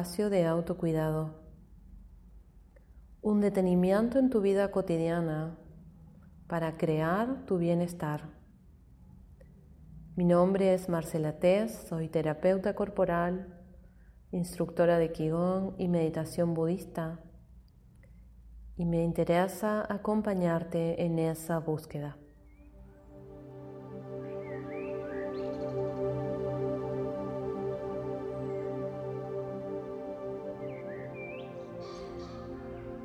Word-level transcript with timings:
espacio 0.00 0.30
de 0.30 0.46
autocuidado, 0.46 1.34
un 3.20 3.42
detenimiento 3.42 4.18
en 4.18 4.30
tu 4.30 4.40
vida 4.40 4.70
cotidiana 4.70 5.58
para 6.46 6.78
crear 6.78 7.44
tu 7.44 7.58
bienestar. 7.58 8.22
Mi 10.16 10.24
nombre 10.24 10.72
es 10.72 10.88
Marcela 10.88 11.38
Tess, 11.38 11.84
soy 11.86 12.08
terapeuta 12.08 12.74
corporal, 12.74 13.62
instructora 14.32 14.98
de 14.98 15.12
Qigong 15.12 15.74
y 15.76 15.88
meditación 15.88 16.54
budista 16.54 17.20
y 18.78 18.86
me 18.86 19.04
interesa 19.04 19.84
acompañarte 19.92 21.04
en 21.04 21.18
esa 21.18 21.58
búsqueda. 21.58 22.16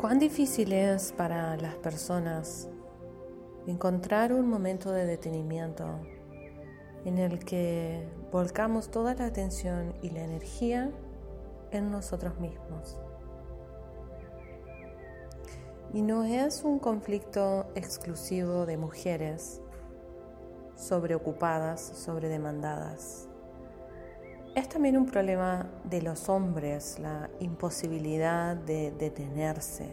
¿Cuán 0.06 0.20
difícil 0.20 0.72
es 0.72 1.14
para 1.14 1.58
las 1.58 1.74
personas 1.78 2.70
encontrar 3.66 4.34
un 4.34 4.48
momento 4.48 4.92
de 4.92 5.08
detenimiento 5.08 6.00
en 7.06 7.18
el 7.18 7.44
que 7.44 8.08
volcamos 8.32 8.92
toda 8.92 9.16
la 9.16 9.26
atención 9.26 9.96
y 10.04 10.12
la 10.12 10.22
energía 10.22 10.92
en 11.72 11.90
nosotros 11.90 12.40
mismos? 12.40 13.00
Y 15.92 16.04
no 16.04 16.24
es 16.24 16.64
un 16.64 16.78
conflicto 16.78 17.66
exclusivo 17.74 18.68
de 18.68 18.78
mujeres 18.78 19.60
sobreocupadas, 20.76 21.82
sobredemandadas. 21.82 23.28
Es 24.56 24.70
también 24.70 24.96
un 24.96 25.06
problema 25.06 25.70
de 25.84 26.02
los 26.02 26.30
hombres 26.30 26.98
la 26.98 27.30
imposibilidad 27.42 28.56
de 28.56 28.92
detenerse 28.92 29.86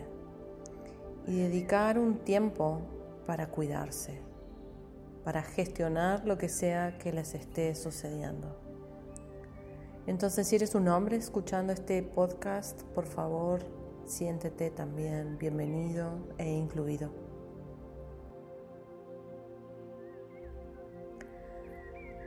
y 1.27 1.37
dedicar 1.37 1.99
un 1.99 2.19
tiempo 2.19 2.81
para 3.27 3.49
cuidarse, 3.49 4.21
para 5.25 5.43
gestionar 5.43 6.25
lo 6.25 6.39
que 6.39 6.49
sea 6.49 6.97
que 6.97 7.13
les 7.13 7.35
esté 7.35 7.75
sucediendo. 7.75 8.57
Entonces, 10.07 10.47
si 10.47 10.55
eres 10.55 10.77
un 10.77 10.87
hombre 10.87 11.17
escuchando 11.17 11.73
este 11.73 12.05
podcast, 12.05 12.83
por 12.95 13.07
favor, 13.07 13.65
siéntete 14.07 14.71
también 14.71 15.39
bienvenido 15.39 16.35
e 16.39 16.49
incluido. 16.49 17.11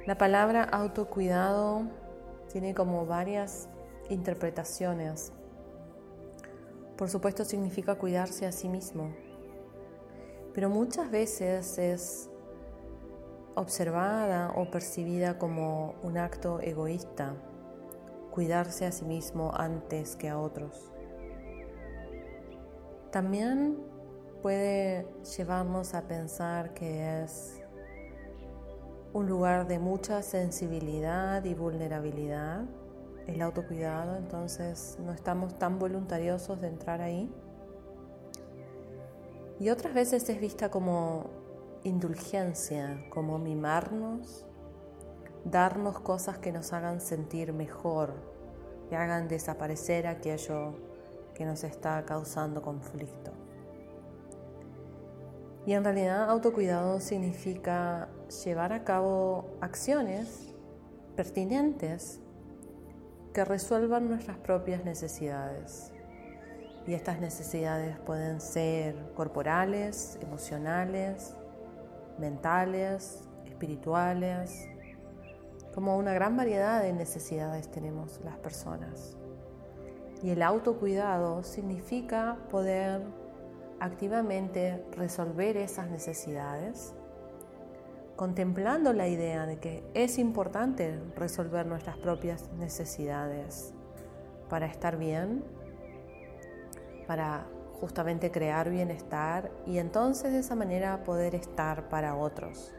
La 0.05 0.17
palabra 0.17 0.63
autocuidado 0.65 2.03
tiene 2.55 2.73
como 2.73 3.05
varias 3.05 3.67
interpretaciones. 4.07 5.33
Por 6.95 7.09
supuesto 7.09 7.43
significa 7.43 7.95
cuidarse 7.95 8.45
a 8.45 8.53
sí 8.53 8.69
mismo, 8.69 9.13
pero 10.53 10.69
muchas 10.69 11.11
veces 11.11 11.77
es 11.77 12.29
observada 13.55 14.53
o 14.55 14.71
percibida 14.71 15.37
como 15.37 15.95
un 16.01 16.17
acto 16.17 16.61
egoísta, 16.61 17.33
cuidarse 18.31 18.85
a 18.85 18.93
sí 18.93 19.03
mismo 19.03 19.51
antes 19.53 20.15
que 20.15 20.29
a 20.29 20.39
otros. 20.39 20.93
También 23.11 23.83
puede 24.41 25.05
llevarnos 25.35 25.93
a 25.93 26.03
pensar 26.03 26.73
que 26.73 27.21
es 27.21 27.64
un 29.15 29.29
lugar 29.29 29.65
de 29.65 29.79
mucha 29.79 30.21
sensibilidad 30.21 31.41
y 31.45 31.53
vulnerabilidad, 31.53 32.65
el 33.27 33.41
autocuidado, 33.41 34.17
entonces 34.17 34.97
no 34.99 35.13
estamos 35.13 35.57
tan 35.57 35.79
voluntariosos 35.79 36.59
de 36.59 36.67
entrar 36.67 36.99
ahí. 36.99 37.33
Y 39.57 39.69
otras 39.69 39.93
veces 39.93 40.27
es 40.27 40.41
vista 40.41 40.69
como 40.69 41.29
indulgencia, 41.85 43.05
como 43.09 43.39
mimarnos, 43.39 44.45
darnos 45.45 46.01
cosas 46.01 46.37
que 46.39 46.51
nos 46.51 46.73
hagan 46.73 46.99
sentir 46.99 47.53
mejor, 47.53 48.15
que 48.89 48.97
hagan 48.97 49.29
desaparecer 49.29 50.07
aquello 50.07 50.73
que 51.33 51.45
nos 51.45 51.63
está 51.63 52.03
causando 52.03 52.61
conflicto. 52.61 53.31
Y 55.65 55.71
en 55.71 55.85
realidad 55.85 56.29
autocuidado 56.29 56.99
significa 56.99 58.09
llevar 58.43 58.73
a 58.73 58.83
cabo 58.83 59.57
acciones 59.61 60.53
pertinentes 61.15 62.19
que 63.33 63.45
resuelvan 63.45 64.09
nuestras 64.09 64.37
propias 64.37 64.85
necesidades. 64.85 65.91
Y 66.87 66.93
estas 66.93 67.19
necesidades 67.19 67.97
pueden 67.99 68.39
ser 68.39 68.95
corporales, 69.15 70.17
emocionales, 70.21 71.35
mentales, 72.19 73.27
espirituales, 73.45 74.67
como 75.73 75.97
una 75.97 76.13
gran 76.13 76.37
variedad 76.37 76.81
de 76.81 76.93
necesidades 76.93 77.69
tenemos 77.69 78.21
las 78.23 78.37
personas. 78.37 79.17
Y 80.23 80.29
el 80.29 80.41
autocuidado 80.41 81.43
significa 81.43 82.37
poder 82.49 83.01
activamente 83.79 84.85
resolver 84.91 85.57
esas 85.57 85.89
necesidades, 85.89 86.93
contemplando 88.15 88.93
la 88.93 89.07
idea 89.07 89.45
de 89.45 89.57
que 89.57 89.83
es 89.93 90.17
importante 90.17 90.99
resolver 91.15 91.65
nuestras 91.65 91.97
propias 91.97 92.49
necesidades 92.53 93.73
para 94.49 94.65
estar 94.65 94.97
bien, 94.97 95.43
para 97.07 97.45
justamente 97.79 98.31
crear 98.31 98.69
bienestar 98.69 99.51
y 99.65 99.79
entonces 99.79 100.31
de 100.31 100.39
esa 100.39 100.55
manera 100.55 101.03
poder 101.03 101.35
estar 101.35 101.89
para 101.89 102.15
otros. 102.15 102.73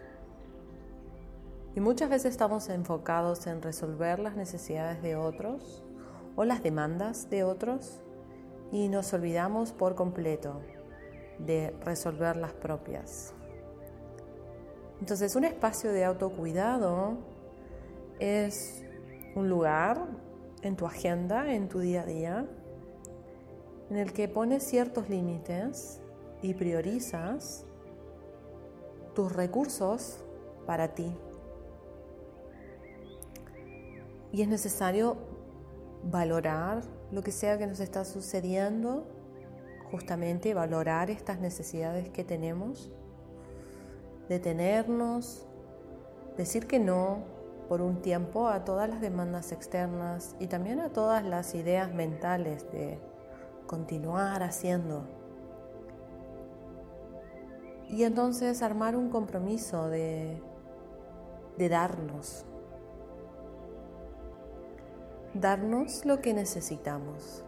Y 1.74 1.80
muchas 1.80 2.08
veces 2.08 2.30
estamos 2.30 2.70
enfocados 2.70 3.46
en 3.46 3.60
resolver 3.60 4.18
las 4.18 4.34
necesidades 4.34 5.02
de 5.02 5.16
otros 5.16 5.84
o 6.34 6.44
las 6.44 6.62
demandas 6.62 7.28
de 7.28 7.44
otros 7.44 8.00
y 8.72 8.88
nos 8.88 9.12
olvidamos 9.12 9.72
por 9.72 9.94
completo 9.94 10.62
de 11.38 11.76
resolver 11.84 12.36
las 12.36 12.54
propias. 12.54 13.35
Entonces, 15.00 15.36
un 15.36 15.44
espacio 15.44 15.92
de 15.92 16.04
autocuidado 16.04 17.18
es 18.18 18.82
un 19.34 19.48
lugar 19.48 20.06
en 20.62 20.76
tu 20.76 20.86
agenda, 20.86 21.52
en 21.52 21.68
tu 21.68 21.80
día 21.80 22.02
a 22.02 22.06
día, 22.06 22.46
en 23.90 23.96
el 23.96 24.12
que 24.12 24.28
pones 24.28 24.64
ciertos 24.64 25.08
límites 25.08 26.00
y 26.42 26.54
priorizas 26.54 27.64
tus 29.14 29.32
recursos 29.32 30.24
para 30.66 30.94
ti. 30.94 31.14
Y 34.32 34.42
es 34.42 34.48
necesario 34.48 35.16
valorar 36.04 36.82
lo 37.10 37.22
que 37.22 37.32
sea 37.32 37.58
que 37.58 37.66
nos 37.66 37.80
está 37.80 38.04
sucediendo 38.04 39.06
justamente 39.90 40.52
valorar 40.54 41.10
estas 41.10 41.40
necesidades 41.40 42.08
que 42.10 42.24
tenemos, 42.24 42.90
detenernos, 44.28 45.46
decir 46.36 46.66
que 46.66 46.78
no 46.78 47.36
por 47.68 47.80
un 47.80 48.00
tiempo 48.00 48.48
a 48.48 48.64
todas 48.64 48.88
las 48.88 49.00
demandas 49.00 49.52
externas 49.52 50.36
y 50.38 50.46
también 50.46 50.80
a 50.80 50.90
todas 50.90 51.24
las 51.24 51.54
ideas 51.54 51.92
mentales 51.92 52.70
de 52.70 52.98
continuar 53.66 54.42
haciendo. 54.42 55.02
Y 57.88 58.04
entonces 58.04 58.62
armar 58.62 58.96
un 58.96 59.10
compromiso 59.10 59.88
de, 59.88 60.42
de 61.56 61.68
darnos, 61.68 62.44
darnos 65.34 66.04
lo 66.04 66.20
que 66.20 66.34
necesitamos. 66.34 67.44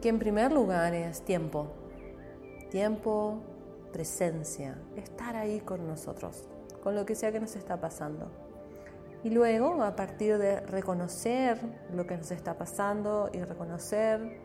Que 0.00 0.08
en 0.08 0.18
primer 0.18 0.52
lugar 0.52 0.94
es 0.94 1.22
tiempo, 1.22 1.68
tiempo, 2.70 3.40
presencia, 3.92 4.78
estar 4.96 5.36
ahí 5.36 5.60
con 5.60 5.86
nosotros, 5.86 6.48
con 6.82 6.94
lo 6.94 7.06
que 7.06 7.14
sea 7.14 7.32
que 7.32 7.40
nos 7.40 7.56
está 7.56 7.80
pasando. 7.80 8.30
Y 9.24 9.30
luego, 9.30 9.82
a 9.82 9.96
partir 9.96 10.38
de 10.38 10.60
reconocer 10.60 11.58
lo 11.92 12.06
que 12.06 12.16
nos 12.16 12.30
está 12.30 12.56
pasando 12.56 13.30
y 13.32 13.42
reconocer 13.42 14.40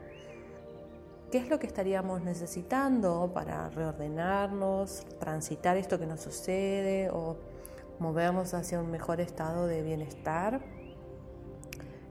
qué 1.31 1.38
es 1.38 1.49
lo 1.49 1.59
que 1.59 1.67
estaríamos 1.67 2.21
necesitando 2.23 3.31
para 3.33 3.69
reordenarnos, 3.69 5.05
transitar 5.19 5.77
esto 5.77 5.99
que 5.99 6.07
nos 6.07 6.21
sucede 6.21 7.09
o 7.11 7.38
movernos 7.99 8.53
hacia 8.53 8.79
un 8.79 8.89
mejor 8.89 9.21
estado 9.21 9.67
de 9.67 9.83
bienestar, 9.83 10.61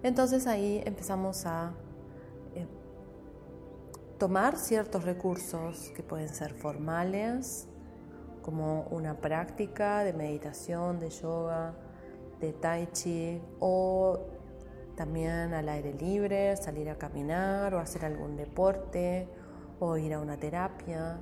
entonces 0.03 0.47
ahí 0.47 0.83
empezamos 0.87 1.45
a 1.45 1.73
tomar 4.21 4.59
ciertos 4.59 5.05
recursos 5.05 5.91
que 5.97 6.03
pueden 6.03 6.29
ser 6.29 6.53
formales, 6.53 7.67
como 8.43 8.83
una 8.91 9.17
práctica 9.17 10.05
de 10.05 10.13
meditación, 10.13 11.01
de 11.01 11.09
yoga, 11.09 11.73
de 12.39 12.53
tai 12.53 12.87
chi, 12.93 13.41
o 13.61 14.21
también 14.95 15.55
al 15.55 15.71
aire 15.71 15.95
libre, 15.95 16.55
salir 16.59 16.91
a 16.91 16.99
caminar 16.99 17.75
o 17.75 17.79
hacer 17.79 18.05
algún 18.05 18.37
deporte 18.37 19.27
o 19.79 19.97
ir 19.97 20.13
a 20.13 20.21
una 20.21 20.37
terapia. 20.37 21.17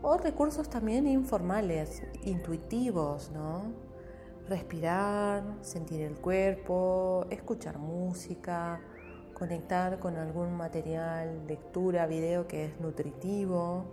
O 0.00 0.16
recursos 0.16 0.70
también 0.70 1.08
informales, 1.08 2.04
intuitivos, 2.22 3.32
¿no? 3.32 3.72
Respirar, 4.48 5.42
sentir 5.62 6.02
el 6.02 6.14
cuerpo, 6.20 7.26
escuchar 7.28 7.78
música, 7.78 8.80
conectar 9.40 9.98
con 9.98 10.16
algún 10.16 10.56
material, 10.56 11.44
lectura, 11.48 12.06
video 12.06 12.46
que 12.46 12.66
es 12.66 12.80
nutritivo. 12.80 13.86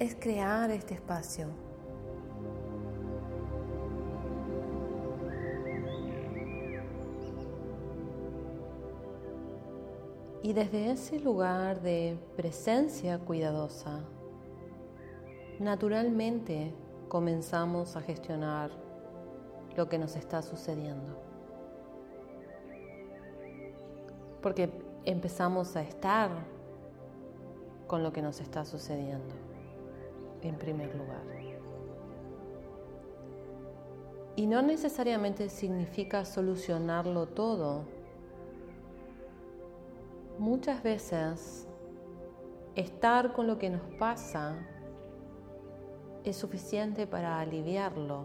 Es 0.00 0.16
crear 0.16 0.72
este 0.72 0.94
espacio 0.94 1.48
Y 10.46 10.52
desde 10.52 10.92
ese 10.92 11.18
lugar 11.18 11.80
de 11.82 12.16
presencia 12.36 13.18
cuidadosa, 13.18 14.04
naturalmente 15.58 16.72
comenzamos 17.08 17.96
a 17.96 18.00
gestionar 18.00 18.70
lo 19.76 19.88
que 19.88 19.98
nos 19.98 20.14
está 20.14 20.42
sucediendo. 20.42 21.25
Porque 24.40 24.70
empezamos 25.04 25.76
a 25.76 25.82
estar 25.82 26.30
con 27.86 28.02
lo 28.02 28.12
que 28.12 28.22
nos 28.22 28.40
está 28.40 28.64
sucediendo, 28.64 29.34
en 30.42 30.56
primer 30.56 30.94
lugar. 30.94 31.22
Y 34.34 34.46
no 34.46 34.60
necesariamente 34.60 35.48
significa 35.48 36.24
solucionarlo 36.24 37.26
todo 37.26 37.84
Muchas 40.38 40.82
veces 40.82 41.66
estar 42.74 43.32
con 43.32 43.46
lo 43.46 43.56
que 43.56 43.70
nos 43.70 43.80
pasa 43.98 44.54
es 46.24 46.36
suficiente 46.36 47.06
para 47.06 47.40
aliviarlo, 47.40 48.24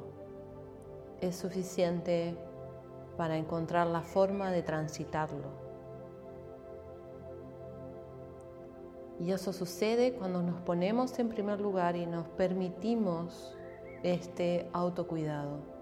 es 1.22 1.38
suficiente 1.38 2.36
para 3.16 3.38
encontrar 3.38 3.88
la 3.88 4.02
forma 4.02 4.52
de 4.52 4.62
transitarlo. 4.62 5.61
Y 9.22 9.32
eso 9.32 9.54
sucede 9.54 10.14
cuando 10.14 10.42
nos 10.42 10.60
ponemos 10.62 11.20
en 11.20 11.30
primer 11.30 11.62
lugar 11.62 11.96
y 11.96 12.08
nos 12.08 12.28
permitimos 12.30 13.56
este 14.04 14.68
autocuidado. 14.74 15.82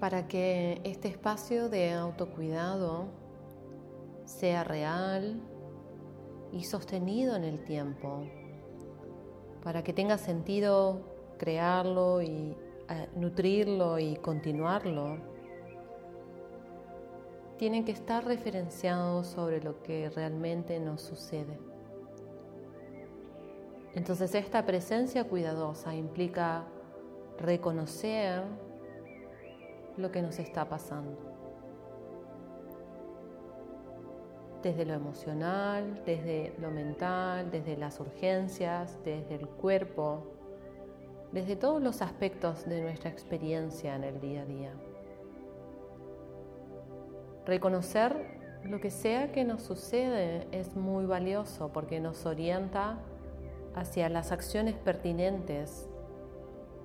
para 0.00 0.28
que 0.28 0.82
este 0.84 1.08
espacio 1.08 1.70
de 1.70 1.92
autocuidado 1.92 3.06
sea 4.26 4.62
real 4.62 5.40
y 6.52 6.64
sostenido 6.64 7.36
en 7.36 7.44
el 7.44 7.64
tiempo, 7.64 8.22
para 9.62 9.82
que 9.82 9.94
tenga 9.94 10.18
sentido 10.18 11.13
crearlo 11.44 12.22
y 12.22 12.56
eh, 12.88 13.08
nutrirlo 13.16 13.98
y 13.98 14.16
continuarlo, 14.16 15.18
tienen 17.58 17.84
que 17.84 17.92
estar 17.92 18.24
referenciados 18.24 19.26
sobre 19.26 19.62
lo 19.62 19.82
que 19.82 20.08
realmente 20.08 20.80
nos 20.80 21.02
sucede. 21.02 21.58
Entonces 23.94 24.34
esta 24.34 24.64
presencia 24.64 25.24
cuidadosa 25.24 25.94
implica 25.94 26.64
reconocer 27.38 28.42
lo 29.98 30.10
que 30.10 30.22
nos 30.22 30.38
está 30.38 30.66
pasando. 30.66 31.18
Desde 34.62 34.86
lo 34.86 34.94
emocional, 34.94 36.02
desde 36.06 36.54
lo 36.58 36.70
mental, 36.70 37.50
desde 37.50 37.76
las 37.76 38.00
urgencias, 38.00 38.98
desde 39.04 39.34
el 39.34 39.46
cuerpo, 39.46 40.33
desde 41.34 41.56
todos 41.56 41.82
los 41.82 42.00
aspectos 42.00 42.64
de 42.64 42.80
nuestra 42.80 43.10
experiencia 43.10 43.96
en 43.96 44.04
el 44.04 44.20
día 44.20 44.42
a 44.42 44.44
día. 44.44 44.70
Reconocer 47.44 48.38
lo 48.62 48.80
que 48.80 48.92
sea 48.92 49.32
que 49.32 49.42
nos 49.42 49.62
sucede 49.64 50.46
es 50.52 50.76
muy 50.76 51.06
valioso 51.06 51.72
porque 51.72 51.98
nos 51.98 52.24
orienta 52.24 52.98
hacia 53.74 54.08
las 54.08 54.30
acciones 54.30 54.76
pertinentes 54.76 55.88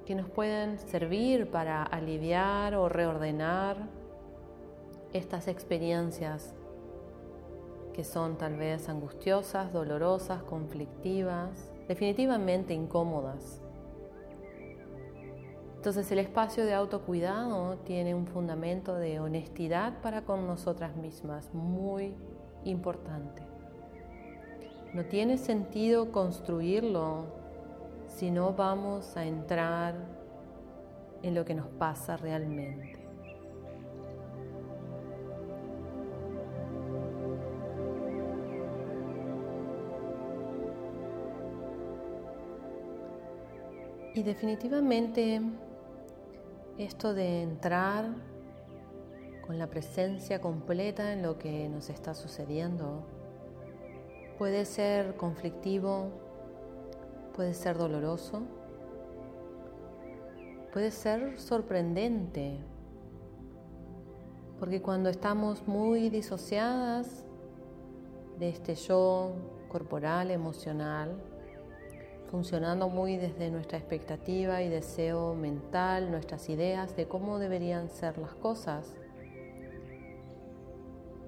que 0.08 0.16
nos 0.16 0.28
pueden 0.28 0.80
servir 0.80 1.52
para 1.52 1.84
aliviar 1.84 2.74
o 2.74 2.90
reordenar 2.90 3.78
estas 5.14 5.48
experiencias 5.48 6.56
que 7.94 8.04
son 8.04 8.36
tal 8.40 8.56
vez 8.56 8.90
angustiosas, 8.90 9.72
dolorosas, 9.72 10.42
conflictivas, 10.42 11.72
definitivamente 11.88 12.74
incómodas. 12.74 13.62
Entonces 15.80 16.12
el 16.12 16.20
espacio 16.20 16.66
de 16.66 16.74
autocuidado 16.74 17.78
tiene 17.86 18.14
un 18.14 18.28
fundamento 18.28 18.96
de 18.96 19.22
honestidad 19.22 20.02
para 20.02 20.24
con 20.24 20.46
nosotras 20.46 20.98
mismas 20.98 21.54
muy 21.54 22.14
importante. 22.66 23.44
No 24.94 25.06
tiene 25.06 25.38
sentido 25.38 26.12
construirlo 26.12 27.28
si 28.08 28.30
no 28.30 28.52
vamos 28.52 29.16
a 29.16 29.24
entrar 29.24 29.96
en 31.24 31.34
lo 31.34 31.46
que 31.46 31.56
nos 31.56 31.68
pasa 31.68 32.18
realmente. 32.18 33.00
Y 44.14 44.24
definitivamente 44.24 45.40
esto 46.80 47.14
de 47.14 47.42
entrar 47.42 48.06
con 49.46 49.60
la 49.60 49.68
presencia 49.68 50.40
completa 50.40 51.12
en 51.12 51.22
lo 51.22 51.38
que 51.38 51.68
nos 51.68 51.90
está 51.90 52.14
sucediendo 52.14 53.04
puede 54.38 54.64
ser 54.64 55.18
conflictivo, 55.18 56.08
puede 57.36 57.54
ser 57.54 57.78
doloroso, 57.78 58.44
puede 60.72 60.92
ser 60.92 61.38
sorprendente, 61.38 62.58
porque 64.58 64.82
cuando 64.82 65.10
estamos 65.10 65.68
muy 65.68 66.10
disociadas 66.10 67.26
de 68.40 68.48
este 68.48 68.76
yo 68.76 69.34
corporal, 69.68 70.32
emocional, 70.32 71.22
funcionando 72.30 72.90
muy 72.90 73.18
desde 73.18 73.50
nuestra 73.50 73.78
expectativa 73.78 74.62
y 74.62 74.70
deseo 74.70 75.34
mental, 75.34 76.12
nuestras 76.12 76.48
ideas 76.50 76.96
de 76.96 77.08
cómo 77.08 77.40
deberían 77.40 77.90
ser 77.90 78.18
las 78.18 78.34
cosas. 78.36 78.94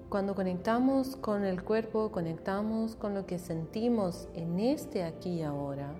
Cuando 0.08 0.34
conectamos 0.34 1.16
con 1.16 1.44
el 1.44 1.64
cuerpo, 1.64 2.12
conectamos 2.12 2.94
con 2.94 3.14
lo 3.14 3.26
que 3.26 3.38
sentimos 3.38 4.28
en 4.34 4.60
este 4.60 5.02
aquí 5.02 5.40
y 5.40 5.42
ahora, 5.42 5.94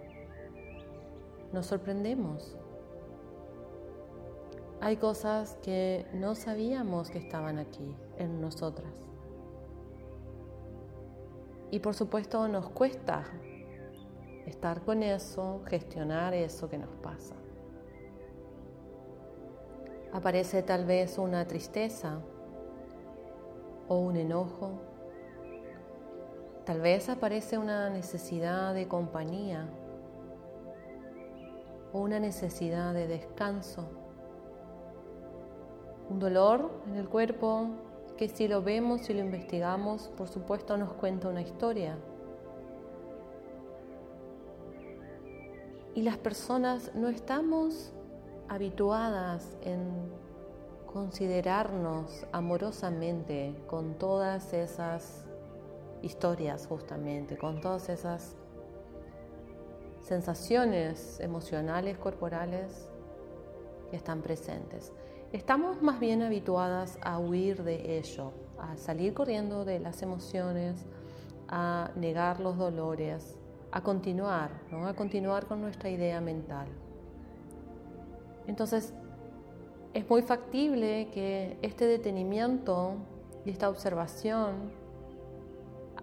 nos 1.53 1.67
sorprendemos. 1.67 2.57
Hay 4.81 4.97
cosas 4.97 5.57
que 5.63 6.07
no 6.13 6.35
sabíamos 6.35 7.11
que 7.11 7.19
estaban 7.19 7.59
aquí 7.59 7.97
en 8.19 8.41
nosotras. 8.41 8.93
Y 11.71 11.79
por 11.79 11.95
supuesto 11.95 12.47
nos 12.49 12.69
cuesta 12.69 13.25
estar 14.47 14.83
con 14.83 15.03
eso, 15.03 15.63
gestionar 15.67 16.35
eso 16.35 16.69
que 16.69 16.79
nos 16.79 16.95
pasa. 16.97 17.35
Aparece 20.13 20.63
tal 20.63 20.85
vez 20.85 21.17
una 21.17 21.47
tristeza 21.47 22.21
o 23.89 23.97
un 23.97 24.17
enojo. 24.17 24.73
Tal 26.65 26.81
vez 26.81 27.09
aparece 27.09 27.59
una 27.59 27.91
necesidad 27.91 28.75
de 28.75 28.87
compañía 28.87 29.69
o 31.93 32.01
una 32.01 32.21
necesidad 32.21 32.95
de 32.95 33.07
descanso. 33.07 33.89
Un 36.09 36.19
dolor 36.19 36.71
en 36.87 36.97
el 36.97 37.09
cuerpo 37.09 37.69
que 38.17 38.29
si 38.29 38.49
lo 38.49 38.63
vemos 38.63 39.09
y 39.09 39.15
lo 39.15 39.21
investigamos, 39.21 40.09
por 40.17 40.29
supuesto 40.29 40.77
nos 40.77 40.93
cuenta 40.93 41.29
una 41.29 41.43
historia. 41.43 41.97
Y 45.95 46.03
las 46.03 46.17
personas 46.17 46.91
no 46.95 47.09
estamos 47.09 47.93
habituadas 48.49 49.59
en 49.61 50.11
considerarnos 50.87 52.27
amorosamente 52.33 53.55
con 53.67 53.99
todas 53.99 54.55
esas 54.55 55.27
historias 56.01 56.67
justamente, 56.67 57.37
con 57.37 57.61
todas 57.61 57.91
esas 57.91 58.37
sensaciones 60.03 61.21
emocionales, 61.21 61.99
corporales 61.99 62.89
que 63.91 63.97
están 63.97 64.23
presentes. 64.23 64.93
Estamos 65.33 65.83
más 65.83 66.01
bien 66.01 66.23
habituadas 66.23 66.99
a 67.03 67.19
huir 67.19 67.65
de 67.65 67.99
ello, 67.99 68.33
a 68.59 68.77
salir 68.77 69.13
corriendo 69.15 69.65
de 69.67 69.79
las 69.79 70.03
emociones, 70.03 70.87
a 71.49 71.91
negar 71.97 72.41
los 72.41 72.57
dolores, 72.57 73.39
a 73.73 73.81
continuar, 73.81 74.51
¿no? 74.71 74.87
a 74.87 74.95
continuar 74.95 75.47
con 75.47 75.61
nuestra 75.63 75.89
idea 75.89 76.21
mental. 76.21 76.69
Entonces, 78.47 78.93
es 79.95 80.09
muy 80.09 80.23
factible 80.23 81.09
que 81.13 81.59
este 81.63 81.87
detenimiento 81.87 82.97
y 83.45 83.51
esta 83.51 83.69
observación 83.69 84.71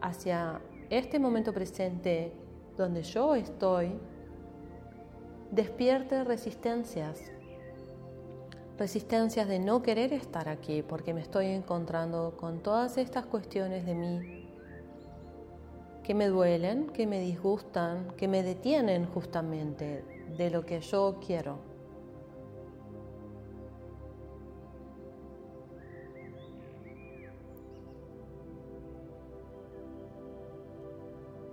hacia 0.01 0.61
este 0.89 1.19
momento 1.19 1.53
presente 1.53 2.33
donde 2.75 3.03
yo 3.03 3.35
estoy 3.35 3.91
despierte 5.51 6.23
resistencias, 6.23 7.19
resistencias 8.77 9.47
de 9.47 9.59
no 9.59 9.81
querer 9.83 10.13
estar 10.13 10.49
aquí 10.49 10.81
porque 10.81 11.13
me 11.13 11.21
estoy 11.21 11.47
encontrando 11.47 12.35
con 12.37 12.59
todas 12.61 12.97
estas 12.97 13.25
cuestiones 13.25 13.85
de 13.85 13.95
mí 13.95 14.38
que 16.09 16.15
me 16.15 16.27
duelen, 16.27 16.87
que 16.87 17.05
me 17.05 17.19
disgustan, 17.19 18.15
que 18.17 18.27
me 18.27 18.41
detienen 18.41 19.05
justamente 19.05 20.03
de 20.35 20.49
lo 20.49 20.65
que 20.65 20.81
yo 20.81 21.19
quiero. 21.23 21.59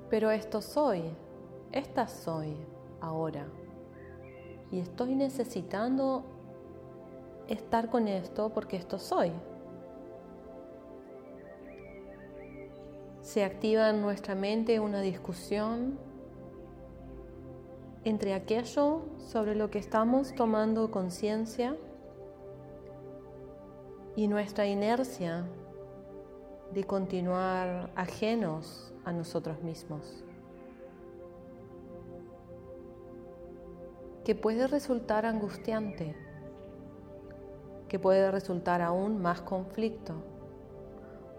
Pero 0.09 0.31
esto 0.31 0.63
soy, 0.63 1.03
esta 1.71 2.09
soy 2.09 2.57
ahora. 3.03 3.47
Y 4.73 4.79
estoy 4.79 5.17
necesitando 5.17 6.25
estar 7.47 7.91
con 7.91 8.09
esto 8.09 8.49
porque 8.55 8.79
esto 8.79 8.99
soy. 8.99 9.33
Se 13.37 13.45
activa 13.45 13.91
en 13.91 14.01
nuestra 14.01 14.35
mente 14.35 14.81
una 14.81 15.03
discusión 15.03 15.99
entre 18.03 18.33
aquello 18.33 19.03
sobre 19.19 19.55
lo 19.55 19.69
que 19.69 19.79
estamos 19.79 20.35
tomando 20.35 20.91
conciencia 20.91 21.77
y 24.17 24.27
nuestra 24.27 24.67
inercia 24.67 25.45
de 26.73 26.85
continuar 26.85 27.91
ajenos 27.95 28.95
a 29.05 29.13
nosotros 29.13 29.63
mismos, 29.63 30.25
que 34.25 34.35
puede 34.35 34.67
resultar 34.67 35.27
angustiante, 35.27 36.17
que 37.87 37.99
puede 37.99 38.31
resultar 38.31 38.81
aún 38.81 39.21
más 39.21 39.43
conflicto, 39.43 40.15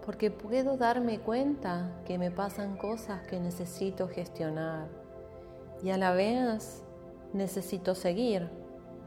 porque 0.08 0.32
puedo 0.32 0.78
darme 0.78 1.20
cuenta 1.20 1.92
que 2.06 2.18
me 2.18 2.32
pasan 2.32 2.78
cosas 2.78 3.28
que 3.28 3.42
necesito 3.42 4.08
gestionar 4.08 4.88
y 5.84 5.90
a 5.90 5.98
la 5.98 6.14
vez 6.14 6.86
necesito 7.34 7.94
seguir, 7.94 8.50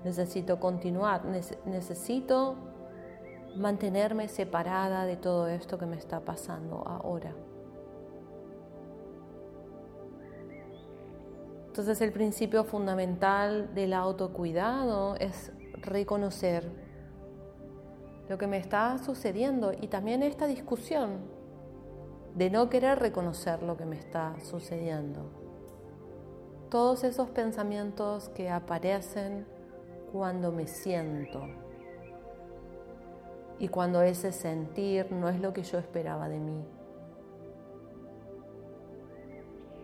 necesito 0.04 0.61
continuar, 0.61 1.25
necesito 1.64 2.54
mantenerme 3.57 4.28
separada 4.28 5.07
de 5.07 5.16
todo 5.16 5.49
esto 5.49 5.78
que 5.78 5.87
me 5.87 5.97
está 5.97 6.21
pasando 6.21 6.87
ahora. 6.87 7.35
Entonces 11.69 11.99
el 12.02 12.12
principio 12.12 12.62
fundamental 12.64 13.75
del 13.75 13.95
autocuidado 13.95 15.16
es 15.16 15.50
reconocer 15.80 16.89
lo 18.30 18.38
que 18.38 18.46
me 18.46 18.58
está 18.58 18.96
sucediendo 18.99 19.72
y 19.72 19.88
también 19.88 20.22
esta 20.22 20.46
discusión 20.46 21.18
de 22.37 22.49
no 22.49 22.70
querer 22.70 23.00
reconocer 23.00 23.60
lo 23.60 23.76
que 23.76 23.84
me 23.84 23.99
está 23.99 24.38
sucediendo. 24.44 25.32
Todos 26.70 27.02
esos 27.02 27.28
pensamientos 27.30 28.28
que 28.28 28.49
aparecen 28.49 29.49
cuando 30.12 30.52
me 30.52 30.68
siento 30.68 31.40
y 33.58 33.66
cuando 33.66 34.00
ese 34.00 34.30
sentir 34.30 35.10
no 35.10 35.28
es 35.28 35.40
lo 35.40 35.52
que 35.52 35.64
yo 35.64 35.80
esperaba 35.80 36.28
de 36.28 36.38
mí. 36.38 36.64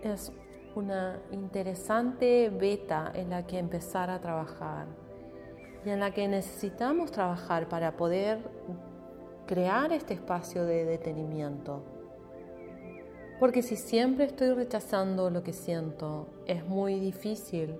Es 0.04 0.32
una 0.76 1.20
interesante 1.32 2.48
beta 2.50 3.10
en 3.12 3.30
la 3.30 3.44
que 3.44 3.58
empezar 3.58 4.08
a 4.08 4.20
trabajar 4.20 4.86
y 5.84 5.90
en 5.90 6.00
la 6.00 6.12
que 6.12 6.28
necesitamos 6.28 7.10
trabajar 7.12 7.68
para 7.68 7.96
poder 7.96 8.38
crear 9.46 9.92
este 9.92 10.14
espacio 10.14 10.64
de 10.64 10.84
detenimiento. 10.84 11.82
Porque 13.38 13.62
si 13.62 13.76
siempre 13.76 14.24
estoy 14.24 14.52
rechazando 14.54 15.30
lo 15.30 15.42
que 15.42 15.52
siento, 15.52 16.28
es 16.46 16.64
muy 16.66 16.98
difícil 16.98 17.78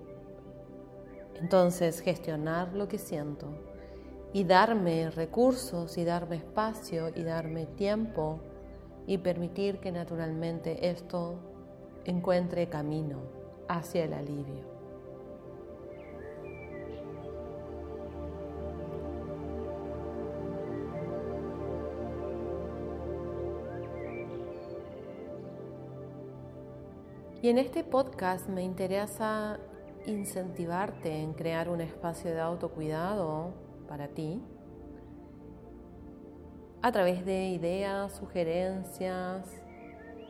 entonces 1.40 2.00
gestionar 2.00 2.72
lo 2.74 2.88
que 2.88 2.98
siento 2.98 3.48
y 4.32 4.44
darme 4.44 5.10
recursos 5.10 5.96
y 5.98 6.04
darme 6.04 6.36
espacio 6.36 7.10
y 7.14 7.22
darme 7.22 7.66
tiempo 7.66 8.40
y 9.06 9.18
permitir 9.18 9.78
que 9.78 9.92
naturalmente 9.92 10.90
esto 10.90 11.36
encuentre 12.04 12.68
camino 12.68 13.20
hacia 13.68 14.04
el 14.04 14.12
alivio. 14.12 14.75
Y 27.42 27.48
en 27.48 27.58
este 27.58 27.84
podcast 27.84 28.48
me 28.48 28.62
interesa 28.62 29.58
incentivarte 30.06 31.22
en 31.22 31.34
crear 31.34 31.68
un 31.68 31.80
espacio 31.80 32.32
de 32.32 32.40
autocuidado 32.40 33.52
para 33.88 34.08
ti 34.08 34.40
a 36.82 36.92
través 36.92 37.26
de 37.26 37.48
ideas, 37.48 38.12
sugerencias, 38.12 39.44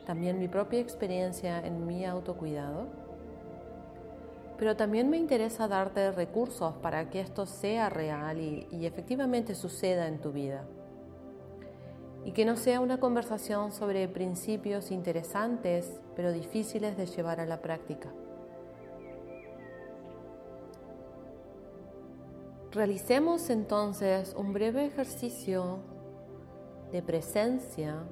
también 0.05 0.39
mi 0.39 0.47
propia 0.47 0.79
experiencia 0.79 1.59
en 1.65 1.85
mi 1.85 2.05
autocuidado, 2.05 2.87
pero 4.57 4.75
también 4.75 5.09
me 5.09 5.17
interesa 5.17 5.67
darte 5.67 6.11
recursos 6.11 6.73
para 6.81 7.09
que 7.09 7.19
esto 7.19 7.45
sea 7.45 7.89
real 7.89 8.39
y, 8.41 8.85
efectivamente 8.85 9.53
suceda 9.53 10.07
en 10.07 10.19
tu 10.19 10.31
vida. 10.31 10.65
Y 12.27 12.33
que 12.33 12.45
no 12.45 12.57
sea 12.57 12.79
una 12.81 12.99
conversación 12.99 13.71
sobre 13.71 14.07
principios 14.07 14.91
interesantes, 14.91 15.99
pero 16.15 16.31
difíciles 16.31 16.95
de 16.95 17.07
llevar 17.07 17.39
a 17.39 17.45
la 17.47 17.61
práctica. 17.61 18.11
Realicemos 22.71 23.49
entonces 23.49 24.35
un 24.37 24.53
breve 24.53 24.85
ejercicio 24.85 25.79
de 26.91 27.01
presencia 27.01 28.03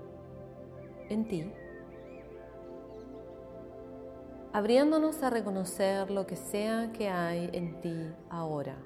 en 1.09 1.27
ti 1.27 1.51
abriéndonos 4.55 5.21
a 5.21 5.29
reconocer 5.29 6.09
lo 6.09 6.25
que 6.25 6.37
sea 6.37 6.93
que 6.93 7.09
hay 7.09 7.49
en 7.51 7.81
ti 7.81 8.09
ahora. 8.29 8.77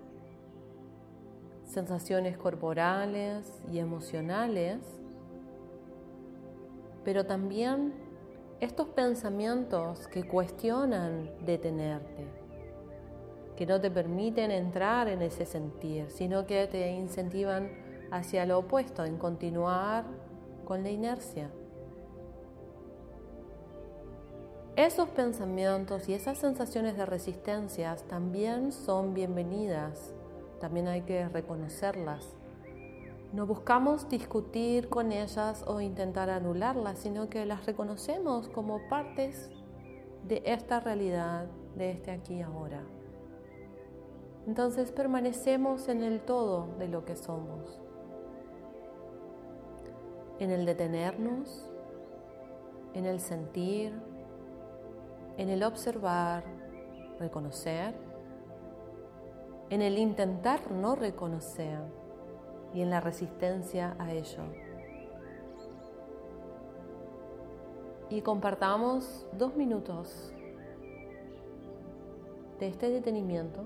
Sensaciones 1.63 2.39
corporales 2.39 3.45
y 3.71 3.77
emocionales, 3.77 4.79
pero 7.03 7.25
también 7.25 7.93
estos 8.59 8.89
pensamientos 8.89 10.07
que 10.07 10.27
cuestionan 10.27 11.31
detenerte, 11.45 12.27
que 13.55 13.65
no 13.65 13.79
te 13.79 13.89
permiten 13.89 14.51
entrar 14.51 15.07
en 15.07 15.21
ese 15.21 15.45
sentir, 15.45 16.09
sino 16.11 16.45
que 16.45 16.67
te 16.67 16.91
incentivan 16.91 17.71
hacia 18.11 18.45
lo 18.45 18.59
opuesto, 18.59 19.05
en 19.05 19.17
continuar 19.17 20.05
con 20.65 20.83
la 20.83 20.89
inercia. 20.89 21.49
Esos 24.75 25.09
pensamientos 25.09 26.07
y 26.07 26.13
esas 26.13 26.37
sensaciones 26.37 26.95
de 26.95 27.05
resistencias 27.05 28.03
también 28.03 28.71
son 28.71 29.13
bienvenidas, 29.13 30.13
también 30.61 30.87
hay 30.87 31.01
que 31.01 31.27
reconocerlas. 31.27 32.38
No 33.31 33.45
buscamos 33.45 34.09
discutir 34.09 34.89
con 34.89 35.11
ellas 35.11 35.63
o 35.67 35.81
intentar 35.81 36.31
anularlas, 36.31 36.97
sino 36.97 37.29
que 37.29 37.45
las 37.45 37.63
reconocemos 37.67 38.49
como 38.49 38.79
partes 38.89 39.51
de 40.27 40.41
esta 40.45 40.79
realidad, 40.79 41.45
de 41.75 41.91
este 41.91 42.09
aquí 42.09 42.35
y 42.35 42.41
ahora. 42.41 42.83
Entonces 44.47 44.91
permanecemos 44.91 45.89
en 45.89 46.03
el 46.03 46.21
todo 46.21 46.69
de 46.79 46.87
lo 46.87 47.05
que 47.05 47.15
somos, 47.15 47.79
en 50.39 50.49
el 50.49 50.65
detenernos, 50.65 51.69
en 52.95 53.05
el 53.05 53.19
sentir, 53.19 53.93
en 55.37 55.49
el 55.49 55.61
observar 55.61 56.43
reconocer, 57.19 57.93
en 59.69 59.83
el 59.83 59.99
intentar 59.99 60.71
no 60.71 60.95
reconocer 60.95 61.98
y 62.73 62.81
en 62.81 62.89
la 62.89 62.99
resistencia 62.99 63.95
a 63.99 64.11
ello. 64.13 64.43
Y 68.09 68.21
compartamos 68.21 69.27
dos 69.37 69.55
minutos 69.55 70.33
de 72.59 72.67
este 72.67 72.89
detenimiento, 72.89 73.61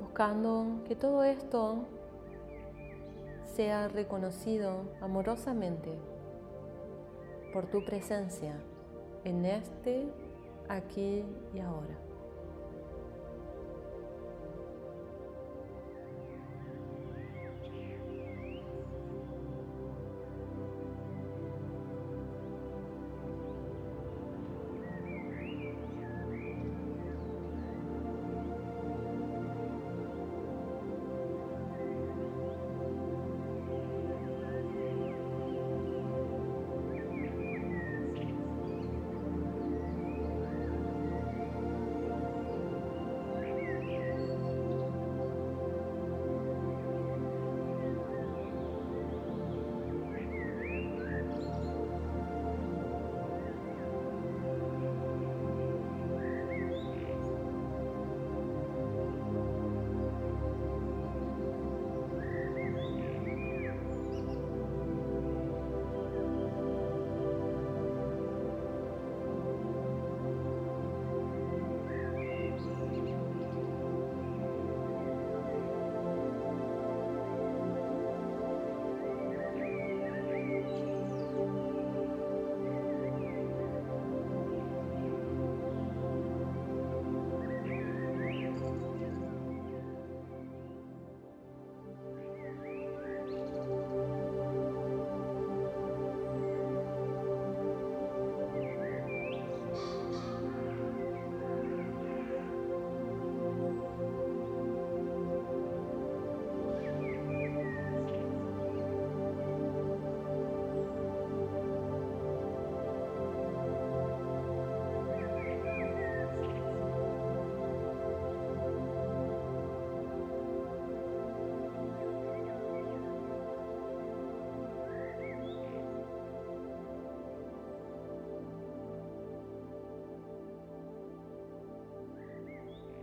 buscando 0.00 0.82
que 0.86 0.96
todo 0.96 1.22
esto 1.22 1.84
sea 3.54 3.88
reconocido 3.88 4.82
amorosamente 5.00 5.90
por 7.52 7.66
tu 7.66 7.84
presencia 7.84 8.54
en 9.24 9.44
este, 9.44 10.06
aquí 10.68 11.24
y 11.54 11.60
ahora. 11.60 12.09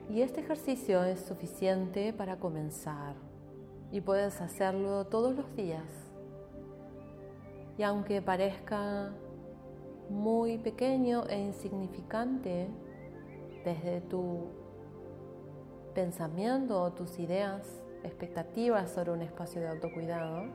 Y 0.09 0.21
este 0.21 0.39
ejercicio 0.39 1.03
es 1.03 1.19
suficiente 1.19 2.13
para 2.13 2.37
comenzar 2.37 3.15
y 3.91 3.99
puedes 3.99 4.39
hacerlo 4.39 5.05
todos 5.05 5.35
los 5.35 5.53
días. 5.55 5.83
Y 7.77 7.83
aunque 7.83 8.21
parezca 8.21 9.11
muy 10.09 10.57
pequeño 10.59 11.25
e 11.27 11.37
insignificante 11.37 12.69
desde 13.65 13.99
tu 13.99 14.45
pensamiento 15.93 16.81
o 16.81 16.93
tus 16.93 17.19
ideas, 17.19 17.83
expectativas 18.03 18.91
sobre 18.91 19.11
un 19.11 19.21
espacio 19.21 19.59
de 19.59 19.67
autocuidado, 19.67 20.45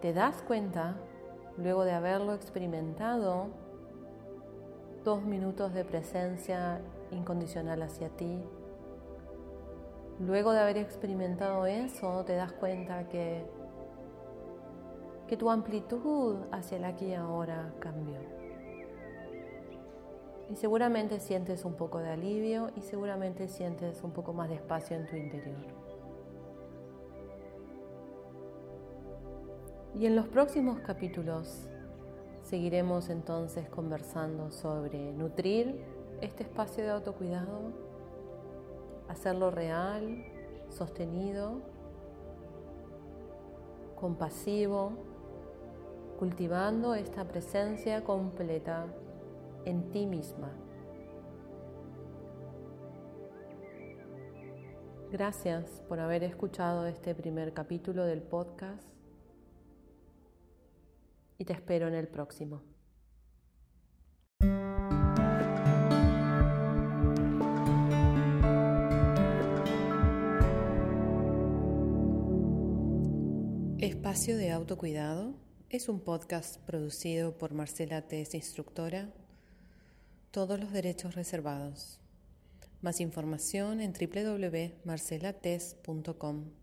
te 0.00 0.14
das 0.14 0.40
cuenta, 0.42 0.96
luego 1.58 1.84
de 1.84 1.92
haberlo 1.92 2.32
experimentado, 2.32 3.48
dos 5.04 5.22
minutos 5.22 5.74
de 5.74 5.84
presencia 5.84 6.80
incondicional 7.12 7.82
hacia 7.82 8.08
ti. 8.10 8.42
Luego 10.18 10.52
de 10.52 10.60
haber 10.60 10.78
experimentado 10.78 11.66
eso, 11.66 12.24
te 12.24 12.34
das 12.34 12.52
cuenta 12.52 13.08
que, 13.08 13.44
que 15.26 15.36
tu 15.36 15.50
amplitud 15.50 16.36
hacia 16.50 16.78
el 16.78 16.84
aquí 16.84 17.06
y 17.06 17.14
ahora 17.14 17.72
cambió. 17.80 18.18
Y 20.50 20.56
seguramente 20.56 21.18
sientes 21.18 21.64
un 21.64 21.74
poco 21.74 21.98
de 21.98 22.10
alivio 22.10 22.70
y 22.76 22.82
seguramente 22.82 23.48
sientes 23.48 24.02
un 24.02 24.12
poco 24.12 24.32
más 24.32 24.48
de 24.48 24.56
espacio 24.56 24.96
en 24.96 25.06
tu 25.06 25.16
interior. 25.16 25.82
Y 29.98 30.06
en 30.06 30.16
los 30.16 30.26
próximos 30.26 30.80
capítulos 30.80 31.68
seguiremos 32.42 33.08
entonces 33.08 33.68
conversando 33.68 34.50
sobre 34.50 35.12
nutrir 35.12 36.01
este 36.22 36.44
espacio 36.44 36.84
de 36.84 36.90
autocuidado, 36.90 37.72
hacerlo 39.08 39.50
real, 39.50 40.24
sostenido, 40.68 41.60
compasivo, 43.96 44.92
cultivando 46.20 46.94
esta 46.94 47.24
presencia 47.26 48.04
completa 48.04 48.86
en 49.64 49.90
ti 49.90 50.06
misma. 50.06 50.52
Gracias 55.10 55.82
por 55.88 55.98
haber 55.98 56.22
escuchado 56.22 56.86
este 56.86 57.16
primer 57.16 57.52
capítulo 57.52 58.04
del 58.04 58.22
podcast 58.22 58.88
y 61.36 61.44
te 61.44 61.52
espero 61.52 61.88
en 61.88 61.94
el 61.94 62.06
próximo. 62.06 62.71
Espacio 74.22 74.38
de 74.38 74.52
Autocuidado 74.52 75.34
es 75.68 75.88
un 75.88 75.98
podcast 75.98 76.58
producido 76.58 77.36
por 77.36 77.54
Marcela 77.54 78.02
Tess, 78.02 78.36
instructora. 78.36 79.12
Todos 80.30 80.60
los 80.60 80.70
derechos 80.70 81.16
reservados. 81.16 81.98
Más 82.82 83.00
información 83.00 83.80
en 83.80 83.92
www.marcelates.com. 83.92 86.61